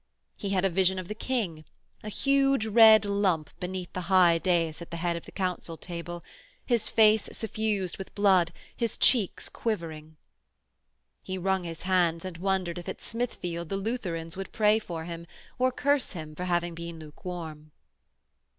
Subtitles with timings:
[0.35, 1.63] He had a vision of the King,
[2.01, 6.23] a huge red lump beneath the high dais at the head of the Council table,
[6.65, 10.17] his face suffused with blood, his cheeks quivering.
[11.21, 15.27] He wrung his hands and wondered if at Smithfield the Lutherans would pray for him,
[15.59, 17.71] or curse him for having been lukewarm.